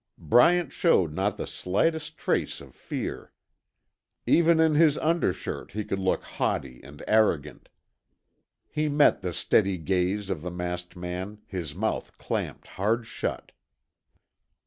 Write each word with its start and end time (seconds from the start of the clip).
Bryant 0.17 0.73
showed 0.73 1.13
not 1.13 1.37
the 1.37 1.45
slightest 1.45 2.17
trace 2.17 2.59
of 2.59 2.73
fear. 2.73 3.33
Even 4.25 4.59
in 4.59 4.73
his 4.73 4.97
undershirt 4.97 5.73
he 5.73 5.85
could 5.85 5.99
look 5.99 6.23
haughty 6.23 6.81
and 6.81 7.03
arrogant. 7.07 7.69
He 8.67 8.89
met 8.89 9.21
the 9.21 9.31
steady 9.31 9.77
gaze 9.77 10.31
of 10.31 10.41
the 10.41 10.49
masked 10.49 10.95
man, 10.95 11.43
his 11.45 11.75
mouth 11.75 12.17
clamped 12.17 12.65
hard 12.65 13.05
shut. 13.05 13.51